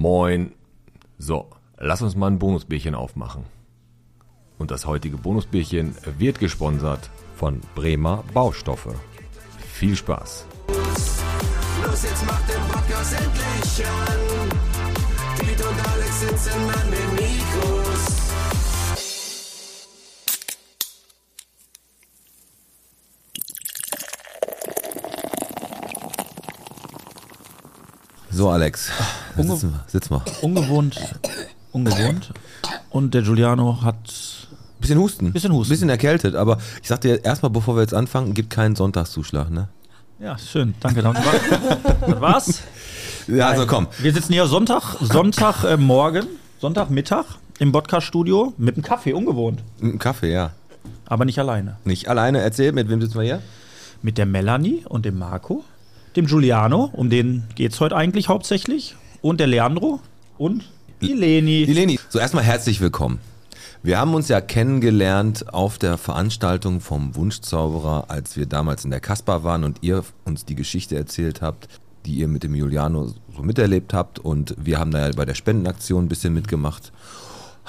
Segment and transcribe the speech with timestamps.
[0.00, 0.52] Moin.
[1.18, 3.44] So, lass uns mal ein Bonusbierchen aufmachen.
[4.58, 8.94] Und das heutige Bonusbierchen wird gesponsert von Bremer Baustoffe.
[9.58, 10.46] Viel Spaß.
[10.68, 14.48] Los, jetzt macht den Podcast endlich an.
[15.38, 17.79] Piet und Alex sitzen an den Mikros.
[28.40, 28.90] So, Alex,
[29.36, 29.84] da Unge- sitzen wir.
[29.86, 30.22] Sitz mal.
[30.40, 30.98] Ungewohnt.
[31.72, 32.32] Ungewohnt.
[32.88, 33.96] Und der Giuliano hat.
[34.80, 35.30] Bisschen Husten.
[35.34, 35.68] Bisschen Husten.
[35.70, 39.68] Bisschen erkältet, aber ich sag dir erstmal, bevor wir jetzt anfangen, gibt keinen Sonntagszuschlag, ne?
[40.20, 40.74] Ja, schön.
[40.80, 41.04] Danke.
[41.04, 42.62] War- das war's.
[43.26, 43.88] Ja, also komm.
[43.98, 45.76] Wir sitzen hier Sonntag, Sonntag äh,
[46.62, 47.26] Sonntagmittag
[47.58, 49.62] im Podcast-Studio mit einem Kaffee, ungewohnt.
[49.82, 50.52] Ein Kaffee, ja.
[51.04, 51.76] Aber nicht alleine.
[51.84, 53.42] Nicht alleine erzählt, mit wem sitzen wir hier?
[54.00, 55.62] Mit der Melanie und dem Marco,
[56.16, 60.00] dem Giuliano, um den geht's heute eigentlich hauptsächlich, und der Leandro
[60.38, 60.64] und
[61.00, 61.66] die Leni.
[61.66, 61.98] Die Leni.
[62.08, 63.20] So, erstmal herzlich willkommen.
[63.82, 69.00] Wir haben uns ja kennengelernt auf der Veranstaltung vom Wunschzauberer, als wir damals in der
[69.00, 71.68] Kasper waren und ihr uns die Geschichte erzählt habt,
[72.04, 74.18] die ihr mit dem Juliano so miterlebt habt.
[74.18, 76.92] Und wir haben da ja bei der Spendenaktion ein bisschen mitgemacht,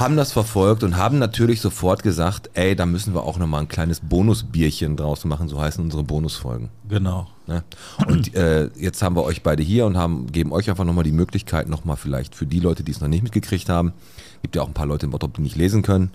[0.02, 3.68] haben das verfolgt und haben natürlich sofort gesagt, ey, da müssen wir auch nochmal ein
[3.68, 6.70] kleines Bonusbierchen draus machen, so heißen unsere Bonusfolgen.
[6.90, 7.28] Genau.
[7.48, 7.64] Ne?
[8.08, 11.12] Und äh, jetzt haben wir euch beide hier und haben, geben euch einfach nochmal die
[11.12, 13.94] Möglichkeit, nochmal vielleicht für die Leute, die es noch nicht mitgekriegt haben,
[14.42, 16.12] gibt ja auch ein paar Leute im Bottrop, die nicht lesen können,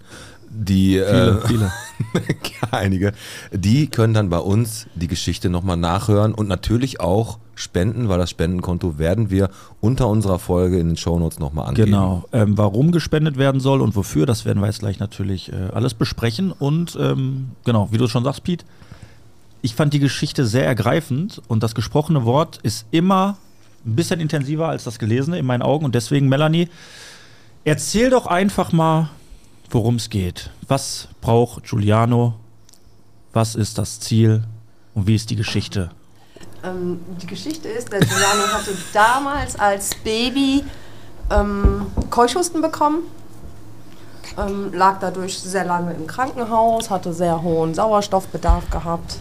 [0.56, 1.72] die, Viele, äh, viele.
[2.70, 3.12] einige,
[3.52, 8.30] die können dann bei uns die Geschichte nochmal nachhören und natürlich auch spenden, weil das
[8.30, 11.86] Spendenkonto werden wir unter unserer Folge in den Shownotes nochmal angeben.
[11.86, 12.24] Genau.
[12.32, 15.94] Ähm, warum gespendet werden soll und wofür, das werden wir jetzt gleich natürlich äh, alles
[15.94, 16.52] besprechen.
[16.52, 18.64] Und ähm, genau, wie du schon sagst, Piet,
[19.62, 23.38] ich fand die Geschichte sehr ergreifend und das gesprochene Wort ist immer
[23.84, 25.84] ein bisschen intensiver als das gelesene in meinen Augen.
[25.84, 26.68] Und deswegen, Melanie,
[27.64, 29.10] erzähl doch einfach mal,
[29.74, 30.50] worum es geht.
[30.68, 32.34] Was braucht Giuliano?
[33.32, 34.44] Was ist das Ziel?
[34.94, 35.90] Und wie ist die Geschichte?
[36.64, 40.64] Ähm, die Geschichte ist, der Giuliano hatte damals als Baby
[41.30, 43.02] ähm, Keuchhusten bekommen,
[44.38, 49.18] ähm, lag dadurch sehr lange im Krankenhaus, hatte sehr hohen Sauerstoffbedarf gehabt.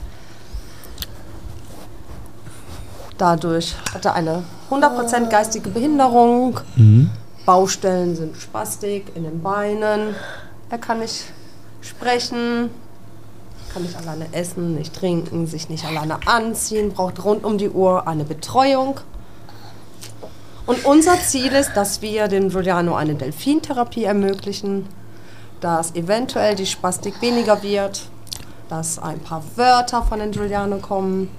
[3.17, 6.59] Dadurch hatte er eine 100% geistige Behinderung.
[7.45, 10.15] Baustellen sind Spastik in den Beinen.
[10.69, 11.25] Er kann nicht
[11.81, 12.71] sprechen,
[13.71, 18.07] kann nicht alleine essen, nicht trinken, sich nicht alleine anziehen, braucht rund um die Uhr
[18.07, 18.99] eine Betreuung.
[20.65, 24.87] Und unser Ziel ist, dass wir dem Giuliano eine Delfintherapie ermöglichen,
[25.61, 28.09] dass eventuell die Spastik weniger wird,
[28.69, 31.29] dass ein paar Wörter von den Giuliano kommen.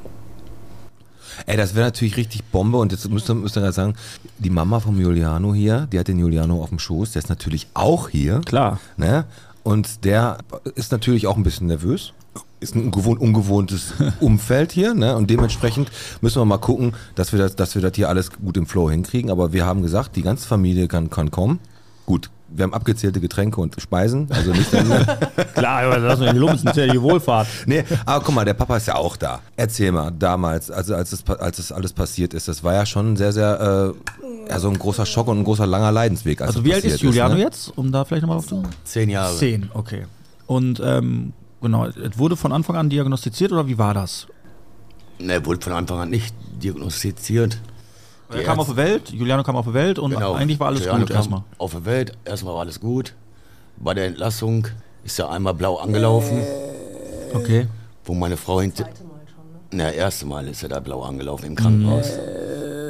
[1.45, 3.95] Ey, das wäre natürlich richtig Bombe und jetzt müsst ihr, müsst ihr gerade sagen,
[4.39, 7.67] die Mama vom Juliano hier, die hat den Juliano auf dem Schoß, der ist natürlich
[7.75, 8.41] auch hier.
[8.45, 8.81] Klar.
[8.97, 9.25] Ne?
[9.63, 10.39] Und der
[10.77, 12.13] ist natürlich auch ein bisschen nervös.
[12.61, 15.17] Ist ein ungewohnt, ungewohntes Umfeld hier, ne?
[15.17, 18.57] Und dementsprechend müssen wir mal gucken, dass wir das, dass wir das hier alles gut
[18.57, 19.31] im Flow hinkriegen.
[19.31, 21.59] Aber wir haben gesagt, die ganze Familie kann, kann kommen.
[22.07, 24.71] Gut, wir haben abgezählte Getränke und Speisen, also nicht
[25.55, 27.47] Klar, aber das ist die Lumpen, das ist ja die Wohlfahrt.
[27.67, 29.41] Nee, aber guck mal, der Papa ist ja auch da.
[29.57, 32.87] Erzähl mal, damals, also als es, pa- als es alles passiert ist, das war ja
[32.87, 36.41] schon sehr, sehr, äh, ja, so ein großer Schock und ein großer langer Leidensweg.
[36.41, 37.41] als Also wie alt ist Giuliano ne?
[37.43, 38.63] jetzt, um da vielleicht nochmal auf zu...
[38.85, 39.37] Zehn Jahre.
[39.37, 40.07] Zehn, okay.
[40.47, 44.29] Und ähm, genau, es wurde von Anfang an diagnostiziert oder wie war das?
[45.19, 47.59] Ne, wurde von Anfang an nicht diagnostiziert.
[48.31, 50.35] Er kam auf die Welt, Juliano kam auf die Welt und Genau.
[50.35, 51.43] eigentlich war alles Giuliano gut erstmal.
[51.59, 53.15] Auf der Welt, erstmal war alles gut.
[53.77, 54.67] Bei der Entlassung
[55.05, 56.43] ist er einmal blau angelaufen,
[57.35, 57.69] Okay.
[58.05, 58.85] wo meine Frau hinter.
[58.85, 59.85] Zweite Mal schon, ne?
[59.85, 62.11] Na, erste Mal ist er da blau angelaufen im Krankenhaus.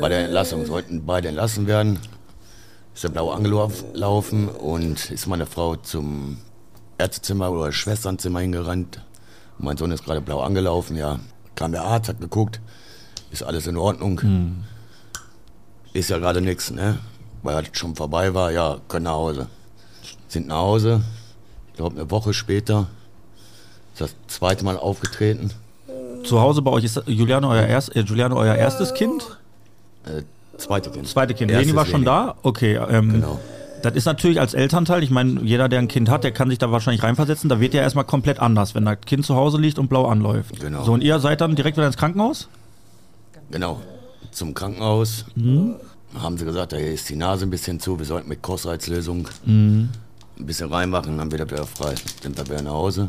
[0.01, 1.99] Bei der Entlassung sollten beide entlassen werden.
[2.95, 6.39] Ist er blau angelaufen und ist meine Frau zum
[6.99, 9.03] Ärztezimmer oder Schwesternzimmer hingerannt.
[9.59, 11.19] Mein Sohn ist gerade blau angelaufen, ja.
[11.57, 12.61] Kam der Arzt, hat geguckt,
[13.31, 14.65] ist alles in Ordnung.
[15.97, 16.99] Ist ja gerade nichts, ne?
[17.43, 19.47] Weil er schon vorbei war, ja, können nach Hause.
[20.29, 21.01] Sind nach Hause,
[21.69, 22.89] ich glaube eine Woche später,
[23.95, 25.53] ist das zweite Mal aufgetreten.
[26.23, 29.39] Zu Hause bei euch ist Juliano euer, erst, äh, Giuliano euer erstes Kind?
[30.05, 30.23] Äh,
[30.59, 31.09] zweite Kind.
[31.09, 31.51] Zweite Kind.
[31.51, 32.05] Erstes Leni war schon Leni.
[32.05, 32.35] da?
[32.43, 32.75] Okay.
[32.91, 33.41] Ähm, Genau.
[33.83, 36.59] Das ist natürlich als Elternteil, ich meine, jeder, der ein Kind hat, der kann sich
[36.59, 37.49] da wahrscheinlich reinversetzen.
[37.49, 40.61] Da wird ja erstmal komplett anders, wenn das Kind zu Hause liegt und blau anläuft.
[40.61, 40.83] Genau.
[40.83, 42.49] So, und ihr seid dann direkt wieder ins Krankenhaus?
[43.51, 43.81] Genau.
[44.31, 45.25] Zum Krankenhaus.
[46.15, 49.29] Haben sie gesagt, da ist die Nase ein bisschen zu, wir sollten mit Kochsalzlösung
[50.39, 51.95] ein bisschen reinmachen, dann wird er wieder frei.
[52.23, 53.09] Sind wir wieder nach Hause.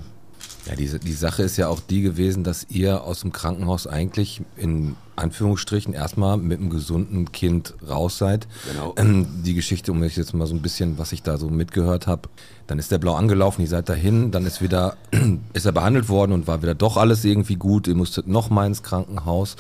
[0.68, 4.42] Ja, die, die Sache ist ja auch die gewesen, dass ihr aus dem Krankenhaus eigentlich
[4.58, 8.48] in Anführungsstrichen erstmal mit einem gesunden Kind raus seid.
[8.70, 8.94] Genau.
[8.98, 12.28] Ähm, die Geschichte, um jetzt mal so ein bisschen, was ich da so mitgehört habe,
[12.68, 14.98] dann ist der blau angelaufen, ihr seid dahin, dann ist wieder,
[15.54, 18.68] ist er behandelt worden und war wieder doch alles irgendwie gut, ihr musstet noch mal
[18.68, 19.56] ins Krankenhaus.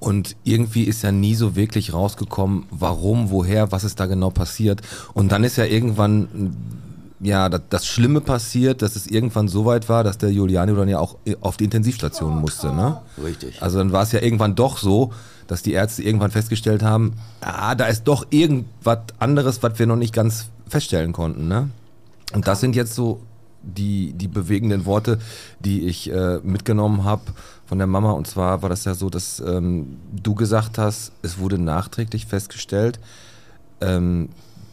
[0.00, 4.80] Und irgendwie ist ja nie so wirklich rausgekommen, warum, woher, was ist da genau passiert.
[5.12, 6.56] Und dann ist ja irgendwann
[7.20, 10.88] ja, das, das Schlimme passiert, dass es irgendwann so weit war, dass der Giuliano dann
[10.88, 13.02] ja auch auf die Intensivstation musste, ne?
[13.22, 13.62] Richtig.
[13.62, 15.12] Also dann war es ja irgendwann doch so,
[15.46, 19.96] dass die Ärzte irgendwann festgestellt haben, ah, da ist doch irgendwas anderes, was wir noch
[19.96, 21.68] nicht ganz feststellen konnten, ne?
[22.32, 23.20] Und das sind jetzt so
[23.62, 25.18] die, die bewegenden Worte,
[25.60, 27.22] die ich äh, mitgenommen habe
[27.66, 28.12] von der Mama.
[28.12, 32.98] Und zwar war das ja so, dass ähm, du gesagt hast, es wurde nachträglich festgestellt,
[33.80, 34.30] ähm,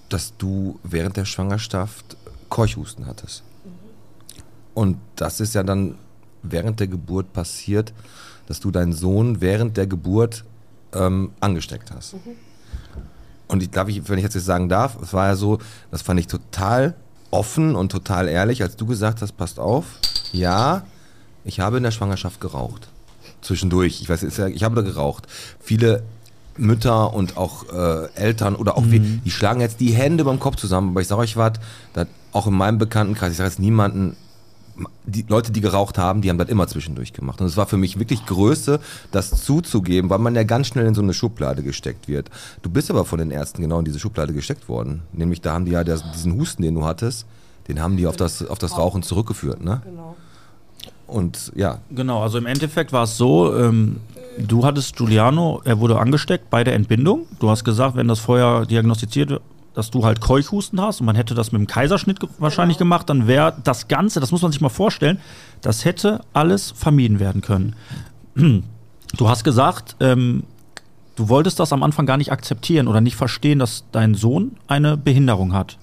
[0.10, 2.18] dass du während der Schwangerschaft
[2.50, 3.44] Keuchhusten hattest.
[4.74, 5.96] Und das ist ja dann
[6.44, 7.94] während der Geburt passiert,
[8.48, 10.46] dass du deinen Sohn während der Geburt
[10.94, 12.16] ähm, angesteckt hast.
[13.48, 15.60] Und ich ich, wenn ich jetzt sagen darf, es war ja so,
[15.92, 16.96] das fand ich total
[17.32, 19.86] offen und total ehrlich, als du gesagt hast, passt auf,
[20.32, 20.84] ja,
[21.44, 22.90] ich habe in der Schwangerschaft geraucht.
[23.42, 24.02] Zwischendurch.
[24.02, 25.28] Ich weiß, ich habe da geraucht.
[25.60, 26.04] Viele
[26.58, 30.56] Mütter und auch äh, Eltern oder auch wir, die schlagen jetzt die Hände beim Kopf
[30.56, 30.90] zusammen.
[30.90, 31.54] Aber ich sage euch was,
[32.34, 34.18] auch in meinem Bekanntenkreis, ich sage jetzt niemanden,
[35.06, 37.42] die Leute, die geraucht haben, die haben das immer zwischendurch gemacht.
[37.42, 38.80] Und es war für mich wirklich Größe,
[39.12, 42.30] das zuzugeben, weil man ja ganz schnell in so eine Schublade gesteckt wird.
[42.62, 45.02] Du bist aber von den Ärzten genau in diese Schublade gesteckt worden.
[45.14, 47.26] Nämlich da haben die ja der, diesen Husten, den du hattest,
[47.68, 49.64] den haben die auf das, auf das Rauchen zurückgeführt.
[49.64, 49.82] Ne?
[49.84, 50.16] Genau.
[51.08, 53.98] Und ja, Genau, also im Endeffekt war es so, ähm,
[54.38, 57.26] du hattest Giuliano, er wurde angesteckt bei der Entbindung.
[57.40, 59.42] Du hast gesagt, wenn das vorher diagnostiziert wird,
[59.78, 63.08] dass du halt Keuchhusten hast und man hätte das mit dem Kaiserschnitt ge wahrscheinlich gemacht,
[63.12, 65.20] dann wäre das Ganze, das muss man sich mal vorstellen,
[65.62, 67.76] das hätte alles vermieden werden können.
[69.16, 70.44] Du hast gesagt, ähm,
[71.16, 74.98] du wolltest das am Anfang gar nicht akzeptieren oder nicht verstehen, dass dein Sohn eine
[74.98, 75.78] Behinderung hat.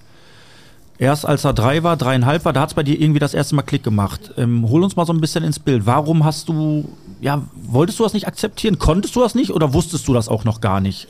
[0.99, 3.55] Erst als er drei war, dreieinhalb war, da hat es bei dir irgendwie das erste
[3.55, 4.33] Mal Klick gemacht.
[4.37, 5.87] Ähm, hol uns mal so ein bisschen ins Bild.
[5.87, 6.89] Warum hast du,
[7.21, 8.79] ja, wolltest du das nicht akzeptieren?
[8.79, 11.07] Konntest du das nicht oder wusstest du das auch noch gar nicht?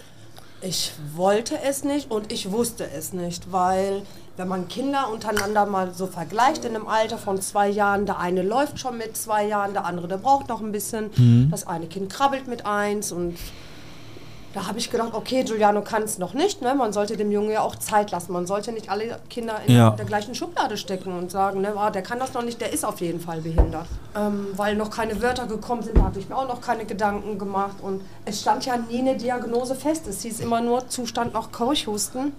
[0.66, 4.00] Ich wollte es nicht und ich wusste es nicht, weil
[4.38, 8.42] wenn man Kinder untereinander mal so vergleicht in einem Alter von zwei Jahren, der eine
[8.42, 11.10] läuft schon mit zwei Jahren, der andere, der braucht noch ein bisschen.
[11.50, 13.36] Das eine Kind krabbelt mit eins und
[14.54, 16.62] da habe ich gedacht, okay, Giuliano kann es noch nicht.
[16.62, 16.74] Ne?
[16.76, 18.32] Man sollte dem Jungen ja auch Zeit lassen.
[18.32, 19.90] Man sollte nicht alle Kinder in Ja.
[19.90, 22.84] der gleichen Schublade stecken und sagen, ne, ah, der kann das noch nicht, der ist
[22.84, 23.86] auf jeden Fall behindert.
[24.16, 27.36] Ähm, weil noch keine Wörter gekommen sind, da habe ich mir auch noch keine Gedanken
[27.36, 27.76] gemacht.
[27.82, 30.06] Und es stand ja nie eine Diagnose fest.
[30.06, 32.32] Es hieß immer nur Zustand noch Keuchhusten.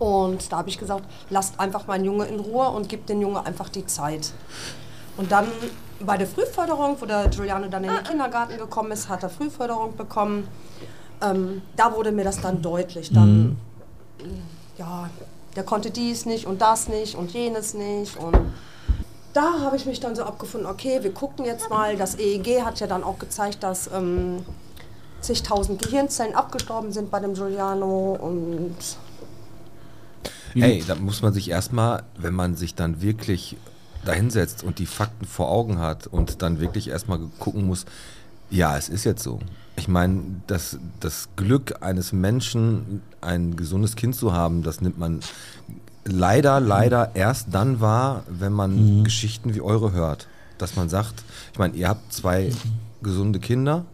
[0.00, 3.46] Und da habe ich gesagt, lasst einfach meinen Junge in Ruhe und gebt den Junge
[3.46, 4.32] einfach die Zeit.
[5.16, 5.46] Und dann
[6.00, 9.94] bei der Frühförderung, wo der Giuliano dann in den Kindergarten gekommen ist, hat er Frühförderung
[9.96, 10.48] bekommen.
[11.22, 13.12] Ähm, da wurde mir das dann deutlich.
[13.12, 13.58] Dann,
[14.78, 15.10] ja,
[15.56, 18.16] der konnte dies nicht und das nicht und jenes nicht.
[18.16, 18.38] Und
[19.32, 21.96] da habe ich mich dann so abgefunden, okay, wir gucken jetzt mal.
[21.96, 24.44] Das EEG hat ja dann auch gezeigt, dass ähm,
[25.20, 28.76] zigtausend Gehirnzellen abgestorben sind bei dem Giuliano und
[30.54, 33.56] Ey, da muss man sich erstmal, wenn man sich dann wirklich
[34.04, 37.86] dahinsetzt und die Fakten vor Augen hat und dann wirklich erstmal gucken muss,
[38.50, 39.38] ja, es ist jetzt so.
[39.80, 45.20] Ich meine, das, das Glück eines Menschen, ein gesundes Kind zu haben, das nimmt man
[46.04, 50.28] leider, leider erst dann wahr, wenn man Geschichten wie eure hört.
[50.58, 52.52] Dass man sagt, ich meine, ihr habt zwei
[53.02, 53.86] gesunde Kinder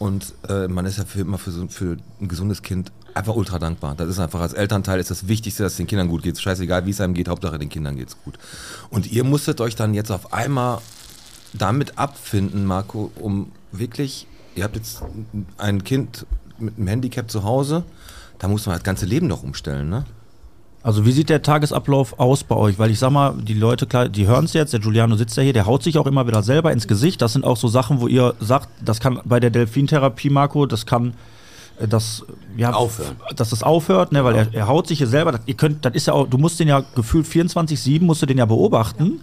[0.00, 3.60] und äh, man ist ja für immer für, so, für ein gesundes Kind einfach ultra
[3.60, 3.94] dankbar.
[3.94, 6.40] Das ist einfach als Elternteil ist das Wichtigste, dass es den Kindern gut geht.
[6.40, 8.36] Scheißegal, wie es einem geht, Hauptsache den Kindern geht's gut.
[8.90, 10.80] Und ihr musstet euch dann jetzt auf einmal
[11.52, 15.02] damit abfinden, Marco, um wirklich, ihr habt jetzt
[15.58, 16.26] ein Kind
[16.58, 17.84] mit einem Handicap zu Hause,
[18.38, 20.04] da muss man das ganze Leben noch umstellen, ne?
[20.82, 22.78] Also wie sieht der Tagesablauf aus bei euch?
[22.78, 25.42] Weil ich sag mal, die Leute, klar, die hören es jetzt, der Giuliano sitzt ja
[25.42, 27.22] hier, der haut sich auch immer wieder selber ins Gesicht.
[27.22, 30.84] Das sind auch so Sachen, wo ihr sagt, das kann bei der Delfintherapie, Marco, das
[30.84, 31.14] kann
[31.78, 32.26] äh, das
[32.58, 33.16] ja, Aufhören.
[33.34, 35.32] dass das aufhört, ne, weil er, er haut sich hier selber.
[35.32, 38.26] Das, ihr könnt, das ist ja auch, du musst den ja gefühlt 24/7 musst du
[38.26, 39.22] den ja beobachten.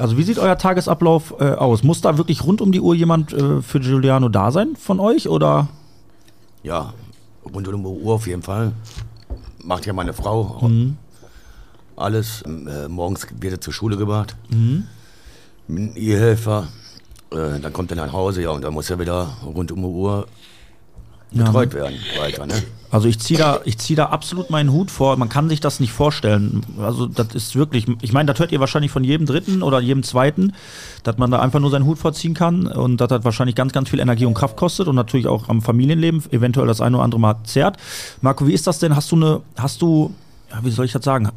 [0.00, 1.82] Also wie sieht euer Tagesablauf äh, aus?
[1.82, 5.28] Muss da wirklich rund um die Uhr jemand äh, für Giuliano da sein von euch
[5.28, 5.68] oder?
[6.62, 6.92] Ja,
[7.44, 8.72] rund um die Uhr auf jeden Fall.
[9.62, 10.60] Macht ja meine Frau
[11.96, 12.42] alles.
[12.42, 14.36] Äh, morgens wird er zur Schule gebracht.
[15.66, 16.68] Mit ihr Helfer.
[17.30, 19.84] Äh, dann kommt er nach Hause, ja, und dann muss er wieder rund um die
[19.86, 20.26] Uhr
[21.32, 21.44] Ja.
[21.44, 22.46] betreut werden weiter.
[22.46, 22.54] Ne?
[22.90, 25.16] Also ich ziehe da, ich zieh da absolut meinen Hut vor.
[25.16, 26.62] Man kann sich das nicht vorstellen.
[26.80, 30.02] Also das ist wirklich, ich meine, das hört ihr wahrscheinlich von jedem Dritten oder jedem
[30.02, 30.54] Zweiten,
[31.02, 33.90] dass man da einfach nur seinen Hut vorziehen kann und dass das wahrscheinlich ganz, ganz
[33.90, 37.20] viel Energie und Kraft kostet und natürlich auch am Familienleben eventuell das eine oder andere
[37.20, 37.76] Mal zerrt.
[38.22, 38.96] Marco, wie ist das denn?
[38.96, 40.14] Hast du eine, hast du,
[40.50, 41.30] ja, wie soll ich das sagen?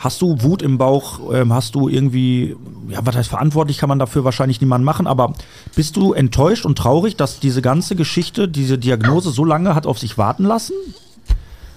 [0.00, 1.20] Hast du Wut im Bauch?
[1.32, 2.56] Ähm, hast du irgendwie,
[2.88, 5.34] ja, was heißt verantwortlich, kann man dafür wahrscheinlich niemand machen, aber
[5.76, 9.98] bist du enttäuscht und traurig, dass diese ganze Geschichte, diese Diagnose so lange hat auf
[9.98, 10.72] sich warten lassen?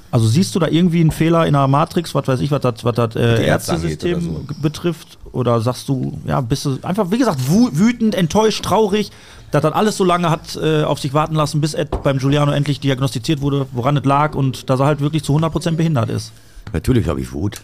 [0.09, 2.85] Also siehst du da irgendwie einen Fehler in der Matrix, was weiß ich, was das,
[2.85, 4.41] was das äh, Ärztesystem so.
[4.61, 5.17] betrifft?
[5.31, 9.09] Oder sagst du, ja, bist du einfach, wie gesagt, wü- wütend, enttäuscht, traurig,
[9.49, 12.51] dass das alles so lange hat äh, auf sich warten lassen, bis Ed beim Giuliano
[12.51, 16.31] endlich diagnostiziert wurde, woran es lag und dass er halt wirklich zu 100% behindert ist?
[16.71, 17.61] Natürlich habe ich Wut.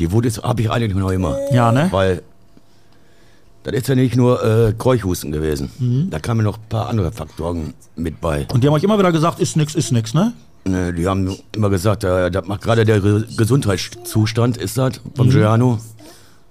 [0.00, 1.36] Die Wut habe ich eigentlich noch immer.
[1.52, 1.86] Ja, ne?
[1.92, 2.22] Weil
[3.62, 5.70] das ist ja nicht nur äh, Keuchhusten gewesen.
[5.78, 6.08] Mhm.
[6.10, 8.46] Da kamen noch ein paar andere Faktoren mit bei.
[8.52, 10.32] Und die haben euch immer wieder gesagt, ist nix, ist nix, ne?
[10.64, 15.26] Ne, die haben immer gesagt, äh, das macht gerade der Ge Gesundheitszustand ist das vom
[15.26, 15.30] Mhm.
[15.30, 15.78] Giuliano.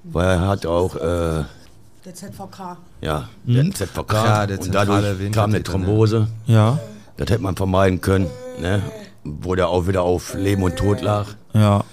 [0.04, 1.44] Weil er hat auch, äh,
[2.06, 2.78] Der ZVK.
[3.02, 3.54] ja, Mhm.
[3.56, 4.14] der ZVK.
[4.14, 5.64] Ja, der und dadurch kam eine ne?
[5.64, 6.28] Thrombose.
[6.48, 6.80] Ja,
[7.18, 8.28] Das hätte man vermeiden können,
[8.62, 8.82] ne?
[9.24, 11.26] wo der auch wieder auf Leben und Tod lag.
[11.54, 11.84] ja,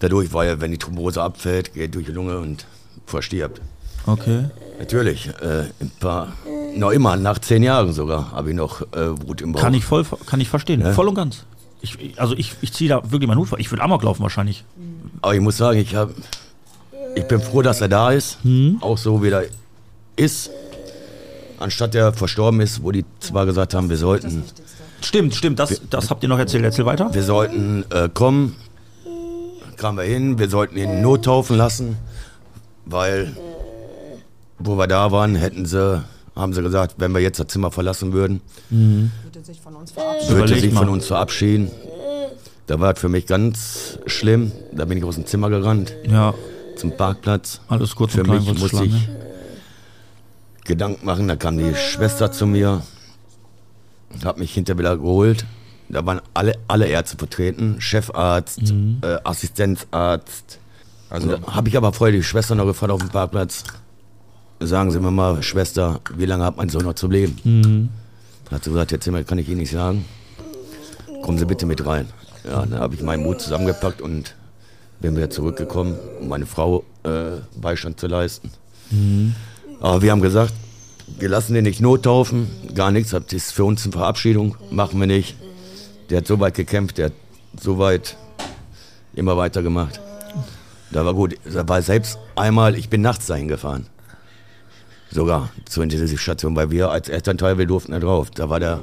[0.00, 2.66] Dadurch war er, wenn die Thrombose abfällt, geht durch die Lunge und
[3.06, 3.60] verstirbt.
[4.06, 4.44] okay.
[4.78, 6.32] Natürlich, äh, ein paar,
[6.74, 9.60] noch immer, nach zehn Jahren sogar, habe ich noch äh, Wut im Bauch.
[9.60, 10.92] Kann ich voll, kann ich verstehen, Ja.
[10.94, 11.44] voll und ganz.
[11.82, 13.58] Ich, also ich, ich ziehe da wirklich meinen Hut vor.
[13.60, 14.64] Ich würde Amok laufen wahrscheinlich.
[15.20, 16.08] Aber ich muss sagen, ich, hab,
[17.14, 18.38] ich bin froh, dass er da ist,
[18.80, 19.44] auch so wie er
[20.16, 20.50] ist.
[21.58, 24.44] Anstatt er verstorben ist, wo die zwar gesagt haben, wir sollten,
[25.02, 26.64] Stimmt, stimmt, das, das habt ihr noch erzählt.
[26.64, 27.12] Erzähl weiter.
[27.12, 28.56] wir sollten äh, kommen,
[29.80, 31.96] kamen wir hin, wir sollten ihn nottaufen lassen,
[32.84, 33.34] weil
[34.58, 36.04] wo wir da waren, hätten sie,
[36.36, 40.36] haben sie gesagt, wenn wir jetzt das Zimmer verlassen würden, Würde sich von uns verabschieden.
[40.36, 40.80] würde sich mal.
[40.80, 41.70] von uns verabschieden.
[42.66, 44.52] Da war es für mich ganz schlimm.
[44.72, 46.34] Da bin ich aus dem Zimmer gerannt Ja,
[46.76, 47.60] zum Parkplatz.
[47.68, 49.16] alles kurz Für und klein mich wollt's muss schlagen, ich ne?
[50.64, 51.26] Gedanken machen.
[51.26, 52.82] Da kam die Schwester zu mir,
[54.24, 55.46] hat mich hinter wieder geholt.
[55.92, 58.98] Da waren alle, alle Ärzte vertreten, Chefarzt, Mhm.
[59.02, 60.58] äh, Assistenzarzt.
[61.08, 63.64] Also, habe ich aber vorher die Schwester noch gefragt auf dem Parkplatz.
[64.60, 67.36] Sagen Sie mir mal, Schwester, wie lange hat mein Sohn noch zu leben?
[67.44, 67.88] Mhm.
[68.44, 70.04] Dann hat sie gesagt, jetzt kann ich Ihnen nicht sagen.
[71.22, 72.06] Kommen Sie bitte mit rein.
[72.44, 74.34] Ja, dann habe ich meinen Mut zusammengepackt und
[75.00, 78.50] bin wieder zurückgekommen, um meine Frau äh, Beistand zu leisten.
[79.80, 80.52] Aber wir haben gesagt,
[81.18, 83.10] wir lassen den nicht nottaufen, gar nichts.
[83.10, 85.36] Das ist für uns eine Verabschiedung, machen wir nicht.
[86.10, 87.12] Der hat so weit gekämpft, der hat
[87.60, 88.16] so weit
[89.14, 90.00] immer weitergemacht.
[90.90, 91.36] Da war gut.
[91.44, 93.86] Da war selbst einmal, ich bin nachts dahin gefahren.
[95.10, 98.30] Sogar zur Intensivstation, weil wir als Elternteil, wir durften da drauf.
[98.30, 98.82] Da war der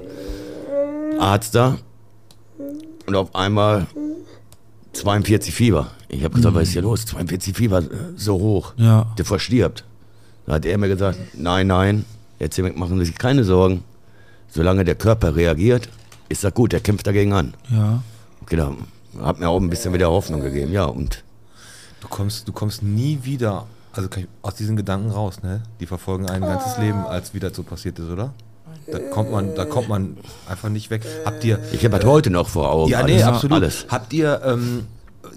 [1.20, 1.78] Arzt da
[3.06, 3.88] und auf einmal
[4.94, 5.92] 42 Fieber.
[6.10, 7.06] Ich habe gesagt, was ist hier los?
[7.06, 7.84] 42 Fieber,
[8.16, 8.74] so hoch.
[8.78, 9.14] Ja.
[9.18, 9.84] Der verstirbt.
[10.46, 12.06] Da hat er mir gesagt, nein, nein,
[12.40, 13.84] jetzt machen Sie sich keine Sorgen.
[14.50, 15.90] Solange der Körper reagiert,
[16.30, 17.54] ist das gut, der kämpft dagegen an.
[17.70, 18.02] Ja.
[18.48, 18.76] Genau.
[19.22, 20.86] Hat mir auch ein bisschen wieder Hoffnung gegeben, ja.
[20.86, 21.24] Und
[22.02, 23.66] du kommst, du kommst nie wieder
[23.98, 25.64] also kann ich, aus diesen Gedanken raus, ne?
[25.80, 28.34] Die verfolgen ein ganzes Leben, als wieder so passiert ist, oder?
[28.90, 30.18] Da kommt man, da kommt man
[30.48, 31.04] einfach nicht weg.
[31.26, 31.60] Habt ihr.
[31.74, 32.92] ich habe das heute noch vor Augen.
[32.92, 33.58] Ja, nee, alles, absolut.
[33.58, 33.86] Alles.
[33.90, 34.86] Habt ihr ähm,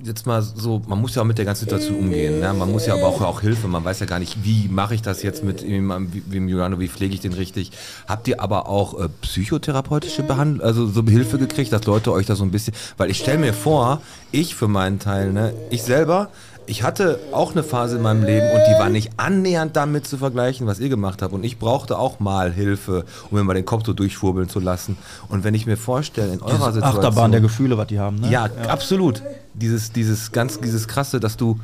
[0.02, 2.40] jetzt mal so, man muss ja auch mit der ganzen Situation umgehen.
[2.40, 2.52] Ne?
[2.52, 3.68] Man muss ja aber auch, auch Hilfe.
[3.68, 7.14] Man weiß ja gar nicht, wie mache ich das jetzt mit dem Juliano, wie pflege
[7.14, 7.72] ich den richtig.
[8.08, 12.36] Habt ihr aber auch äh, psychotherapeutische Behandlung, also so Hilfe gekriegt, dass Leute euch da
[12.36, 14.00] so ein bisschen, weil ich stelle mir vor,
[14.32, 16.30] ich für meinen Teil, ne, ich selber,
[16.70, 20.18] ich hatte auch eine Phase in meinem Leben und die war nicht annähernd damit zu
[20.18, 21.34] vergleichen, was ihr gemacht habt.
[21.34, 24.96] Und ich brauchte auch mal Hilfe, um mir mal den Kopf so durchfurbeln zu lassen.
[25.28, 26.82] Und wenn ich mir vorstelle, in eurer Situation.
[26.82, 28.30] Achterbahn der Gefühle, was die haben, ne?
[28.30, 29.20] Ja, absolut.
[29.52, 31.58] Dieses, dieses ganz, dieses krasse, dass du,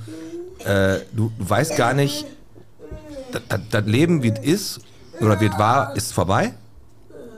[0.64, 2.26] äh, du, weißt gar nicht,
[3.70, 4.80] das Leben, wie es ist
[5.20, 6.52] oder wie es war, ist vorbei.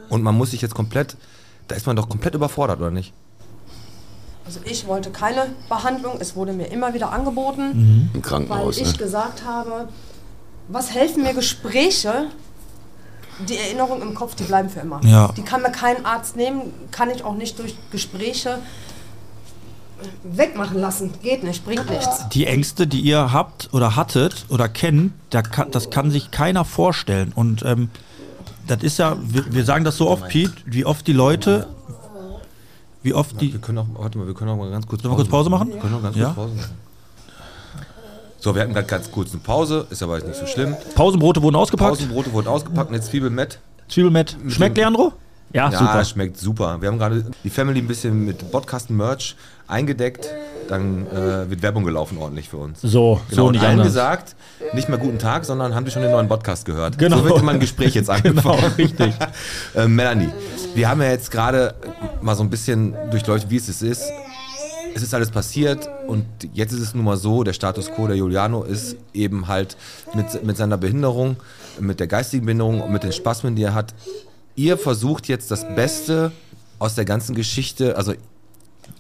[0.09, 1.19] Und man muss sich jetzt komplett,
[1.67, 3.13] da ist man doch komplett überfordert, oder nicht?
[4.49, 8.79] Also ich wollte keine Behandlung, es wurde mir immer wieder angeboten, Im weil Krankenhaus.
[8.79, 8.97] ich Ne?
[8.97, 9.89] gesagt habe,
[10.69, 12.29] was helfen mir Gespräche?
[13.47, 15.05] Die Erinnerungen im Kopf, die bleiben für immer.
[15.05, 15.33] Ja.
[15.37, 18.59] Die kann mir kein Arzt nehmen, kann ich auch nicht durch Gespräche
[20.25, 21.13] wegmachen lassen.
[21.23, 22.31] Geht nicht, bringt nichts.
[22.31, 26.65] Die Ängste, die ihr habt oder hattet oder kennt, da kann, das kann sich keiner
[26.65, 27.33] vorstellen.
[27.35, 27.91] Und ähm,
[28.67, 31.67] das ist ja, wir, wir sagen das so oft, Pete, wie oft die Leute,
[33.09, 33.53] wie oft die.
[33.53, 35.73] Wir können auch, warte mal, wir können auch mal ganz kurz wir kurz Pause machen?
[35.73, 36.25] Wir können auch ganz Ja?
[36.27, 36.71] kurz Pause machen.
[38.41, 40.77] So, wir hatten gerade ganz kurz eine Pause, ist aber jetzt nicht so schlimm.
[40.95, 41.91] Pausenbrote wurden ausgepackt.
[41.97, 43.59] Pausenbrote wurden ausgepackt und jetzt Zwiebeln mit.
[43.89, 44.37] Zwiebelmett.
[44.49, 45.13] Schmeckt, dem- Leandro?
[45.53, 46.05] Ja, Ja, super.
[46.05, 46.81] schmeckt super.
[46.81, 49.35] Wir haben gerade die Family ein bisschen mit Podcast-Merch
[49.67, 50.29] eingedeckt.
[50.69, 52.81] Dann äh, wird Werbung gelaufen ordentlich für uns.
[52.83, 53.87] So, Genau, so und nicht allen anders.
[53.89, 54.37] gesagt,
[54.75, 56.99] nicht mehr guten Tag, sondern haben die schon den neuen Podcast gehört.
[56.99, 57.19] Genau.
[57.19, 58.73] So wird immer ein Gespräch jetzt Genau, angefangen.
[58.79, 59.15] richtig.
[59.75, 60.29] äh, Melanie,
[60.75, 61.75] wir haben ja jetzt gerade
[62.21, 64.05] mal so ein bisschen durchleuchtet, wie es es ist.
[64.95, 68.17] Es ist alles passiert und jetzt ist es nun mal so, der Status quo der
[68.17, 69.77] Juliano ist eben halt
[70.15, 71.37] mit, mit seiner Behinderung,
[71.79, 73.95] mit der geistigen Behinderung und mit den Spasmen, die er hat.
[74.57, 76.33] Ihr versucht jetzt das Beste
[76.81, 78.13] aus der ganzen Geschichte, also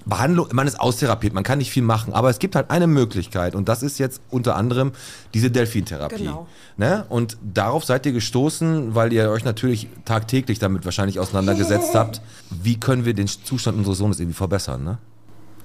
[0.04, 3.54] Behandlung, man ist austherapiert, man kann nicht viel machen, aber es gibt halt eine Möglichkeit
[3.54, 4.92] und das ist jetzt unter anderem
[5.34, 6.24] diese Delfintherapie.
[6.24, 6.46] Genau.
[6.76, 7.04] Ne?
[7.08, 12.22] Und darauf seid ihr gestoßen, weil ihr euch natürlich tagtäglich damit wahrscheinlich auseinandergesetzt habt.
[12.50, 14.82] Wie können wir den Zustand unseres Sohnes irgendwie verbessern?
[14.82, 14.98] Ne?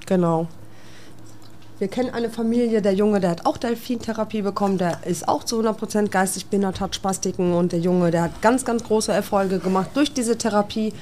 [0.05, 0.47] Genau.
[1.79, 5.59] Wir kennen eine Familie, der Junge, der hat auch Delfintherapie bekommen, der ist auch zu
[5.59, 9.89] 100% geistig behindert, hat Spastiken und der Junge, der hat ganz, ganz große Erfolge gemacht
[9.93, 10.93] durch diese Therapie.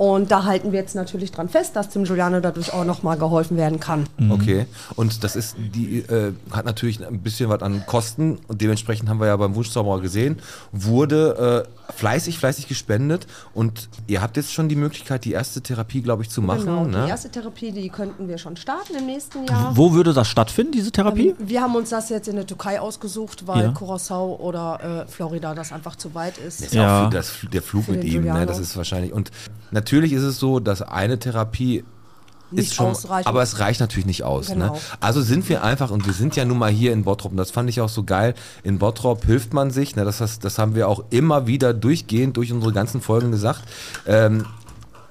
[0.00, 3.58] Und da halten wir jetzt natürlich dran fest, dass dem Giuliano dadurch auch nochmal geholfen
[3.58, 4.06] werden kann.
[4.30, 4.64] Okay.
[4.96, 9.20] Und das ist, die äh, hat natürlich ein bisschen was an Kosten und dementsprechend haben
[9.20, 10.38] wir ja beim Wunschzauberer gesehen,
[10.72, 16.00] wurde äh, fleißig, fleißig gespendet und ihr habt jetzt schon die Möglichkeit, die erste Therapie,
[16.00, 16.64] glaube ich, zu machen.
[16.64, 17.02] Genau, ne?
[17.04, 19.76] die erste Therapie, die könnten wir schon starten im nächsten Jahr.
[19.76, 21.34] Wo würde das stattfinden, diese Therapie?
[21.38, 23.72] Wir haben uns das jetzt in der Türkei ausgesucht, weil Ja.
[23.72, 26.62] Curacao oder äh, Florida das einfach zu weit ist.
[26.62, 27.02] Ist Ja.
[27.02, 28.46] auch für das, der Flug Für mit ihm, ne?
[28.46, 29.12] Das ist wahrscheinlich.
[29.12, 29.30] Und
[29.70, 31.84] natürlich ist es so, dass eine Therapie
[32.50, 33.26] Nicht ist schon, ausreichend.
[33.26, 34.48] aber es reicht natürlich nicht aus.
[34.48, 34.54] Ne?
[34.54, 34.80] Genau.
[35.00, 37.50] Also sind wir einfach, und wir sind ja nun mal hier in Bottrop, und das
[37.50, 40.04] fand ich auch so geil, in Bottrop hilft man sich, ne?
[40.04, 43.62] das, heißt, das haben wir auch immer wieder durchgehend durch unsere ganzen Folgen gesagt.
[44.06, 44.46] Ähm,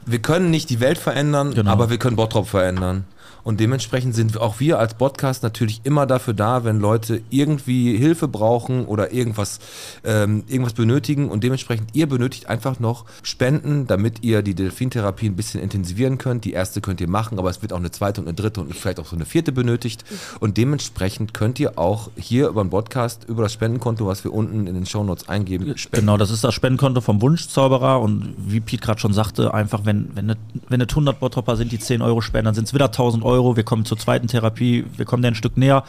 [0.05, 1.71] wir können nicht die Welt verändern, Genau.
[1.71, 3.05] aber wir können Bottrop verändern.
[3.43, 8.27] Und dementsprechend sind auch wir als Podcast natürlich immer dafür da, wenn Leute irgendwie Hilfe
[8.27, 9.59] brauchen oder irgendwas,
[10.03, 11.29] ähm, irgendwas benötigen.
[11.29, 16.45] Und dementsprechend, ihr benötigt einfach noch Spenden, damit ihr die Delfintherapie ein bisschen intensivieren könnt.
[16.45, 18.75] Die erste könnt ihr machen, aber es wird auch eine zweite und eine dritte und
[18.75, 20.03] vielleicht auch so eine vierte benötigt.
[20.39, 24.67] Und dementsprechend könnt ihr auch hier über den Podcast, über das Spendenkonto, was wir unten
[24.67, 26.05] in den Shownotes eingeben, spenden.
[26.05, 30.09] Genau, das ist das Spendenkonto vom Wunschzauberer und wie Piet gerade schon sagte, einfach wenn,
[30.15, 30.35] wenn,
[30.67, 33.55] wenn es 100 Bottropper sind, die 10 Euro spenden, dann sind es wieder 1000 Euro.
[33.55, 35.83] Wir kommen zur zweiten Therapie, wir kommen da ein Stück näher.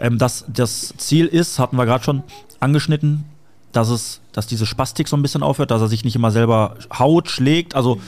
[0.00, 2.22] Ähm, das, das Ziel ist, hatten wir gerade schon
[2.60, 3.24] angeschnitten,
[3.72, 6.76] dass es, dass diese Spastik so ein bisschen aufhört, dass er sich nicht immer selber
[6.98, 7.74] haut, schlägt.
[7.74, 8.00] Also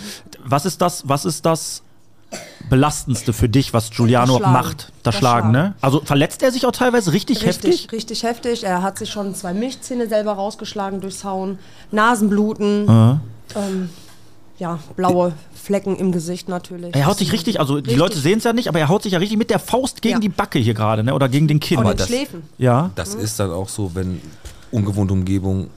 [0.44, 1.82] was ist das, was ist das
[2.68, 4.80] belastendste für dich, was Giuliano Das macht?
[4.80, 5.68] Das, Das Schlagen, Schlagen.
[5.70, 5.74] ne?
[5.80, 7.88] Also verletzt er sich auch teilweise richtig, heftig?
[7.92, 8.64] Richtig heftig.
[8.64, 11.58] Er hat sich schon zwei Milchzähne selber rausgeschlagen durchs Hauen,
[11.92, 13.20] Nasenbluten, Ja.
[13.56, 13.90] ähm,
[14.58, 16.94] ja, blaue Flecken im Gesicht natürlich.
[16.94, 17.96] Er haut sich richtig, also die Richtig.
[17.96, 20.14] Leute sehen es ja nicht, aber er haut sich ja richtig mit der Faust gegen
[20.16, 20.20] Ja.
[20.20, 21.14] die Backe hier gerade, ne?
[21.14, 21.78] Oder gegen den Kinn.
[21.78, 22.42] Aber das- Schläfen.
[22.58, 22.90] ja.
[22.94, 24.20] Das ist dann auch so, wenn
[24.70, 25.68] ungewohnte Umgebung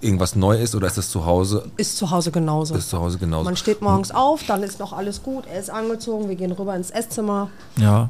[0.00, 1.70] irgendwas neu ist oder ist das zu Hause?
[1.76, 2.74] Ist zu Hause genauso.
[2.74, 3.44] Ist zu Hause genauso.
[3.44, 6.74] Man steht morgens auf, dann ist noch alles gut, er ist angezogen, wir gehen rüber
[6.74, 8.08] ins Esszimmer Ja.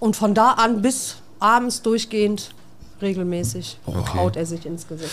[0.00, 2.50] und von da an bis abends durchgehend
[3.00, 3.78] regelmäßig
[4.14, 5.10] haut er sich ins Gesicht.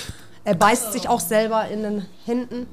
[0.48, 2.68] Er beißt sich auch selber in den Händen.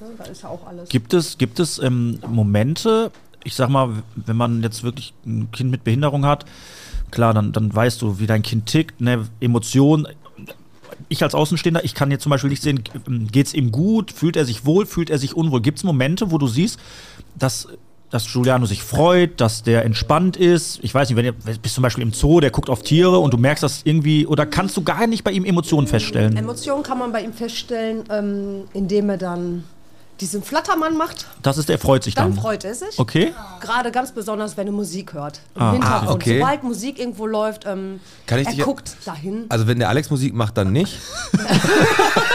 [0.00, 0.88] Ja, da ist ja auch alles.
[0.88, 3.10] Gibt es, gibt es ähm, Momente,
[3.42, 6.44] ich sag mal, wenn man jetzt wirklich ein Kind mit Behinderung hat,
[7.10, 10.06] klar, dann, dann weißt du, wie dein Kind tickt, ne, Emotionen.
[11.08, 12.84] Ich als Außenstehender, ich kann jetzt zum Beispiel nicht sehen,
[13.32, 15.62] geht es ihm gut, fühlt er sich wohl, fühlt er sich unwohl.
[15.62, 16.78] Gibt es Momente, wo du siehst,
[17.34, 17.66] dass,
[18.10, 20.78] dass Giuliano sich freut, dass der entspannt ist?
[20.82, 23.32] Ich weiß nicht, wenn ihr bist zum Beispiel im Zoo, der guckt auf Tiere und
[23.32, 26.36] du merkst das irgendwie, oder kannst du gar nicht bei ihm Emotionen feststellen?
[26.36, 29.64] Emotionen kann man bei ihm feststellen, ähm, indem er dann
[30.20, 31.26] diesen Flattermann macht.
[31.42, 32.40] Das ist, er freut sich Dann dann.
[32.40, 32.98] freut er sich.
[32.98, 33.32] Okay.
[33.60, 35.40] Gerade ganz besonders, wenn er Musik hört.
[35.56, 35.72] Im Ah.
[35.72, 36.08] Hintergrund.
[36.08, 36.38] Ah, okay.
[36.38, 39.46] Sobald Musik irgendwo läuft, ähm, Kann ich er dich- guckt dahin.
[39.48, 40.98] Also wenn der Alex Musik macht, dann nicht.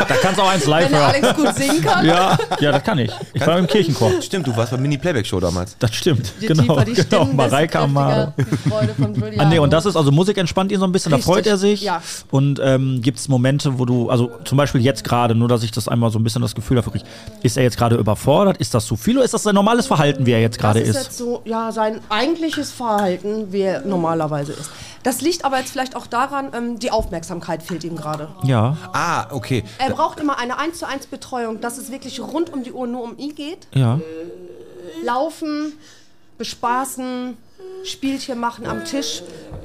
[0.08, 1.10] Da kannst du auch eins live Wenn hören.
[1.10, 3.12] Alex gut singen kann, Ja, ja, das kann ich.
[3.34, 4.22] Ich war im Kirchenchor.
[4.22, 5.76] Stimmt, du warst beim Mini-Playback-Show damals.
[5.78, 6.32] Das stimmt.
[6.40, 7.26] genau, die genau.
[7.26, 8.34] Mareike Amaro.
[8.38, 9.42] die Freude von Giuliano.
[9.42, 11.48] Ah, nee, und das ist, also Musik entspannt ihn so ein bisschen, Richtig, da freut
[11.48, 11.82] er sich.
[11.82, 12.02] ja.
[12.32, 15.72] Und ähm, gibt es Momente, wo du, also zum Beispiel jetzt gerade, nur dass ich
[15.72, 17.06] das einmal so ein bisschen das Gefühl dafür kriege,
[17.44, 18.58] ist er jetzt gerade überfordert?
[18.58, 20.90] Ist das zu viel oder ist das sein normales Verhalten, wie er jetzt gerade das
[20.90, 21.04] ist, ist?
[21.06, 24.70] jetzt so, ja, sein eigentliches Verhalten, wie er normalerweise ist.
[25.04, 28.28] Das liegt aber jetzt vielleicht auch daran, ähm, die Aufmerksamkeit fehlt ihm gerade.
[28.44, 29.64] Ja, Ah, okay.
[29.78, 32.86] Er braucht immer eine 1 zu 1 Betreuung, dass es wirklich rund um die Uhr
[32.88, 33.68] nur um ihn geht.
[33.74, 34.00] ja.
[35.04, 35.74] Laufen,
[36.38, 37.38] bespaßen,
[37.86, 39.22] Spielchen machen am Tisch.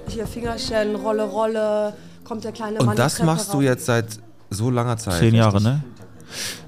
[0.08, 4.06] Hier Fingerchen, Rolle, Rolle, kommt der kleine Mann Und das machst du jetzt seit
[4.50, 5.18] so langer Zeit.
[5.18, 5.82] Zehn Jahre, ne?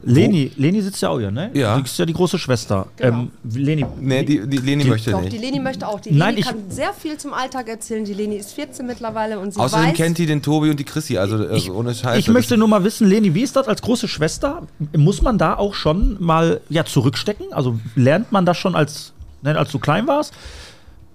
[0.05, 1.51] Leni, Leni sitzt ja auch hier, ne?
[1.55, 1.77] Ja.
[1.79, 2.87] Die ist ja die große Schwester.
[2.97, 3.19] Genau.
[3.21, 5.33] Ähm, Leni, Nee, die, die Leni möchte Doch, nicht.
[5.33, 6.01] die Leni möchte auch.
[6.01, 8.05] Die Nein, Leni ich- kann sehr viel zum Alltag erzählen.
[8.05, 10.85] Die Leni ist 14 mittlerweile und sie Außerdem weiß, kennt die den Tobi und die
[10.85, 12.19] Chrissy, also, also ich, ohne Scheiß.
[12.19, 14.63] ich möchte nur mal wissen, Leni, wie ist das als große Schwester?
[14.97, 17.47] Muss man da auch schon mal ja, zurückstecken?
[17.53, 20.33] Also lernt man das schon als, ne, als du klein warst,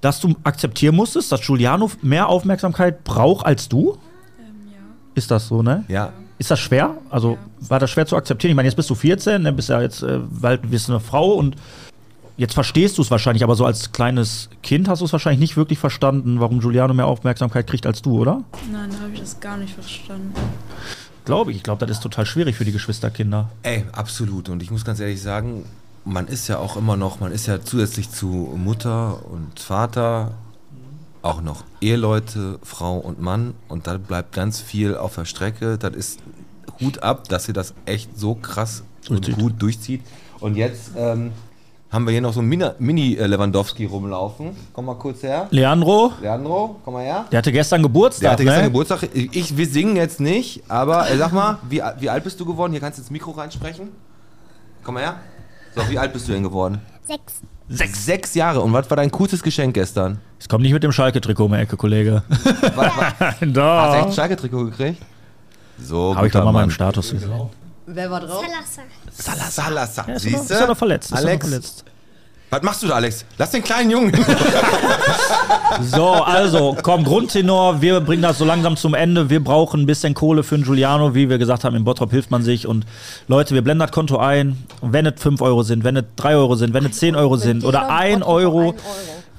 [0.02, 3.98] dass du akzeptieren musstest, dass Giuliano mehr Aufmerksamkeit braucht als du?
[5.14, 5.84] Ist das so, ne?
[5.90, 6.98] Ja, Ist das schwer?
[7.12, 8.50] Also war das schwer zu akzeptieren?
[8.50, 10.18] Ich meine, jetzt bist du 14, ne, bist ja jetzt äh,
[10.64, 11.56] bist eine Frau und
[12.36, 15.56] jetzt verstehst du es wahrscheinlich, aber so als kleines Kind hast du es wahrscheinlich nicht
[15.56, 18.42] wirklich verstanden, warum Giuliano mehr Aufmerksamkeit kriegt als du, oder?
[18.72, 20.34] Nein, da habe ich das gar nicht verstanden.
[21.26, 21.58] Glaube ich.
[21.58, 23.52] Ich glaube, das ist total schwierig für die Geschwisterkinder.
[23.62, 24.50] ey, absolut.
[24.50, 25.66] Und ich muss ganz ehrlich sagen,
[26.06, 28.26] man ist ja auch immer noch, man ist ja zusätzlich zu
[28.58, 30.32] Mutter und Vater
[31.22, 33.54] auch noch Eheleute, Frau und Mann.
[33.68, 35.78] Und da bleibt ganz viel auf der Strecke.
[35.78, 36.20] Das ist
[36.82, 40.02] Hut ab, dass ihr das echt so krass und gut durchzieht.
[40.40, 41.32] Und jetzt ähm,
[41.92, 44.52] haben wir hier noch so einen Mini-Lewandowski rumlaufen.
[44.74, 45.48] Komm mal kurz her.
[45.52, 47.26] Leandro, Leandro, komm mal her.
[47.32, 48.22] der hatte gestern Geburtstag.
[48.22, 48.70] Der hatte gestern ne?
[48.70, 49.10] Geburtstag.
[49.14, 52.72] Ich, wir singen jetzt nicht, aber äh, sag mal, wie, wie alt bist du geworden?
[52.72, 53.90] Hier kannst du ins Mikro reinsprechen.
[54.84, 55.16] Komm mal her.
[55.76, 56.82] So, wie alt bist du denn geworden?
[57.06, 57.42] Sechs.
[57.70, 58.06] Sechs.
[58.06, 58.62] Sechs Jahre.
[58.62, 60.20] Und was war dein coolstes Geschenk gestern?
[60.40, 62.24] Ich komm nicht mit dem Schalke-Trikot um die Ecke, Kollege.
[62.76, 65.02] War, war, hast du echt ein Schalke-Trikot gekriegt?
[65.84, 66.72] So, Habe ich doch mal Mann.
[66.72, 67.32] Status gesehen.
[67.88, 68.44] wer war drauf?
[69.12, 69.66] Salazar.
[69.66, 70.08] Salazar.
[70.10, 70.54] Ja, ist, ja noch, Siehste?
[70.54, 71.06] ist ja noch verletzt.
[71.12, 71.86] Ist ja noch Alex, verletzt.
[72.50, 73.26] was machst du da, Alex?
[73.38, 74.14] Lass den kleinen Jungen.
[75.84, 79.30] So, also, komm, Grundtenor, wir bringen das so langsam zum Ende.
[79.30, 81.16] Wir brauchen ein bisschen Kohle für den Giuliano.
[81.16, 82.68] Wie wir gesagt haben, in Bottrop hilft man sich.
[82.68, 82.86] Und
[83.30, 84.58] Leute, wir blenden das Konto ein.
[84.82, 87.38] Und wenn es 5 Euro sind, wenn es 3 Euro sind, wenn es 10 Euro
[87.38, 88.60] sind oder 1 Bottropper Euro.
[88.60, 88.76] ein Euro.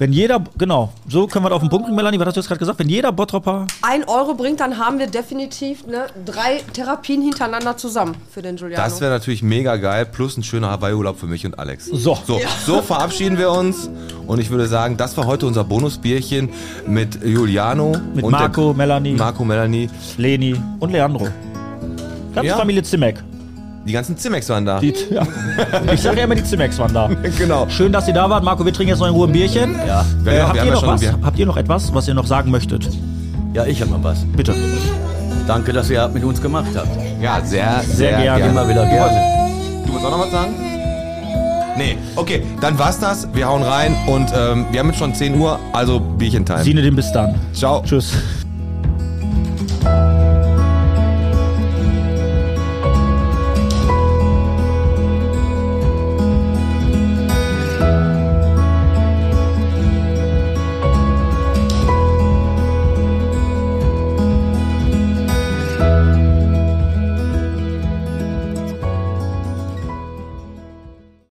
[0.02, 2.18] Wenn jeder, genau, so können wir das auf den Punkt bringen, Melanie.
[2.18, 2.80] Was hast du jetzt gerade gesagt?
[2.80, 3.68] Wenn jeder Bottropper.
[3.82, 8.82] Ein Euro bringt, dann haben wir definitiv ne, drei Therapien hintereinander zusammen für den Giuliano.
[8.82, 10.04] Das wäre natürlich mega geil.
[10.06, 11.86] Plus ein schöner Hawaii-Urlaub für mich und Alex.
[11.86, 12.18] So.
[12.26, 13.88] So, so verabschieden wir uns.
[14.26, 16.48] Und ich würde sagen, das war heute unser Bonusbierchen
[16.88, 17.92] mit Juliano.
[18.12, 19.88] Mit und der- Marco, Melanie, Marco, Melanie.
[20.16, 21.28] Leni und Leandro.
[22.34, 22.56] Ganze Ja.
[22.56, 23.22] Familie Zimek.
[23.84, 24.78] Die ganzen Zimex waren da.
[24.78, 25.26] Die, ja.
[25.92, 27.10] Ich sage ja immer, die Zimeks waren da.
[27.36, 27.68] genau.
[27.68, 28.44] Schön, dass ihr da wart.
[28.44, 29.74] Marco, wir trinken jetzt noch in Ruhe ein Bierchen.
[29.86, 31.02] Ja, Äh, habt, ihr ja noch was?
[31.22, 32.88] habt ihr noch etwas, was ihr noch sagen möchtet?
[33.54, 34.20] ja ich habe noch was.
[34.36, 34.54] Bitte.
[35.46, 36.88] Danke, dass ihr mit uns gemacht habt.
[37.20, 38.46] Ja, sehr, sehr, Sehr gerne.
[38.46, 39.20] Immer wieder gerne.
[39.84, 40.54] Du musst auch noch was sagen?
[41.76, 43.26] Nee, okay, dann war's das.
[43.34, 46.62] Wir hauen rein und ähm, wir haben jetzt schon 10 Uhr, also Bierchen time.
[46.62, 47.34] Sine, den bis dann.
[47.52, 47.82] Ciao.
[47.84, 48.12] Tschüss.